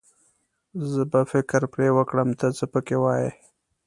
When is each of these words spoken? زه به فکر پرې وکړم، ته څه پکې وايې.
زه 0.89 1.01
به 1.11 1.21
فکر 1.31 1.61
پرې 1.73 1.87
وکړم، 1.97 2.29
ته 2.39 2.47
څه 2.57 2.65
پکې 2.71 2.97
وايې. 3.03 3.29